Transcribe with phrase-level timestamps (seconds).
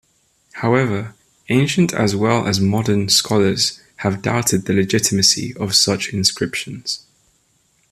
[0.53, 1.13] However,
[1.49, 7.05] ancient as well as modern scholars have doubted the legitimacy of such inscriptions.